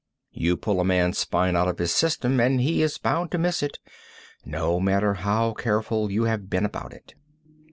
You 0.31 0.57
pull 0.57 0.79
a 0.79 0.83
man's 0.83 1.19
spine 1.19 1.55
out 1.55 1.67
of 1.67 1.77
his 1.77 1.93
system 1.93 2.39
and 2.39 2.59
he 2.59 2.81
is 2.81 2.97
bound 2.97 3.29
to 3.33 3.37
miss 3.37 3.61
it, 3.61 3.77
no 4.43 4.79
matter 4.79 5.13
how 5.13 5.53
careful 5.53 6.09
you 6.11 6.23
have 6.23 6.49
been 6.49 6.65
about 6.65 6.91
it. 6.91 7.13